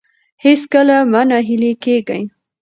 هیڅکله 0.43 0.97
مه 1.11 1.21
نه 1.29 1.37
هیلي 1.47 1.71
کیږئ. 1.83 2.23